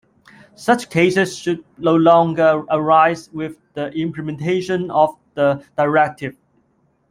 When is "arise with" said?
2.71-3.59